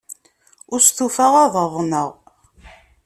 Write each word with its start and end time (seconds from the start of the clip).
Ur 0.71 0.79
stufaɣ 0.81 1.33
ad 1.43 1.53
aḍneɣ. 1.63 2.09